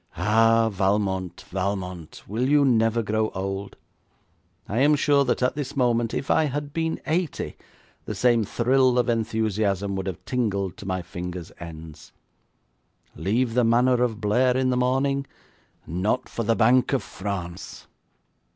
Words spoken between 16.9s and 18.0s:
of France!